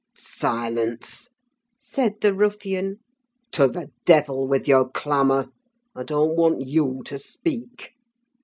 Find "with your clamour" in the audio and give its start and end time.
4.47-5.49